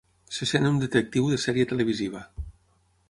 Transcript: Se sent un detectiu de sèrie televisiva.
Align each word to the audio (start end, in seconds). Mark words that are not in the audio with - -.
Se 0.37 0.47
sent 0.51 0.65
un 0.69 0.79
detectiu 0.83 1.29
de 1.33 1.39
sèrie 1.43 1.67
televisiva. 1.73 2.23